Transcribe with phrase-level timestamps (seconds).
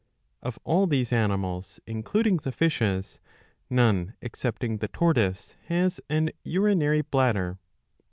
[0.41, 3.19] Of all these animals, including the Fishes,
[3.69, 7.59] none excepting the tortoise has an urinary bladder.